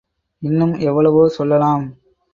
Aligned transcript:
இன்னும் 0.41 0.73
எவ்வளவோ 0.79 1.23
சொல்லலாம். 1.29 1.85